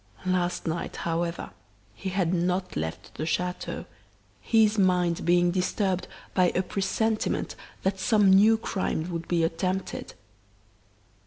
[0.25, 1.51] Last night, however,
[1.93, 3.85] he had not left the chateau,
[4.39, 10.15] his mind being disturbed by a presentiment that some new crime would be attempted.